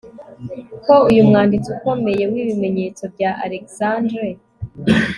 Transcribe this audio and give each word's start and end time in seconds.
ko 0.85 0.93
uyu 1.09 1.21
mwanditsi 1.29 1.67
ukomeye 1.75 2.23
wibimenyetso 2.31 3.03
bya 3.13 3.31
alexandre 3.45 4.27